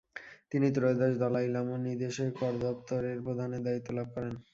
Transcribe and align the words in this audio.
তিনি 0.51 0.67
ত্রয়োদশ 0.75 1.13
দলাই 1.21 1.47
লামার 1.49 1.81
নির্দেশে 1.81 2.25
করদপ্তরের 2.39 3.17
প্রধানের 3.25 3.61
দায়িত্ব 3.63 3.89
লাভ 3.97 4.07
করেন। 4.15 4.33